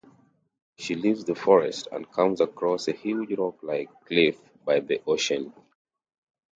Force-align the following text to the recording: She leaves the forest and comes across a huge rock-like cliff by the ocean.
She 0.79 0.95
leaves 0.95 1.25
the 1.25 1.35
forest 1.35 1.87
and 1.91 2.11
comes 2.11 2.41
across 2.41 2.87
a 2.87 2.91
huge 2.91 3.37
rock-like 3.37 3.91
cliff 4.05 4.39
by 4.65 4.79
the 4.79 4.99
ocean. 5.05 5.53